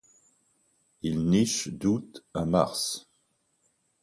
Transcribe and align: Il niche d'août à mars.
Il 1.03 1.27
niche 1.29 1.67
d'août 1.67 2.23
à 2.33 2.43
mars. 2.45 3.07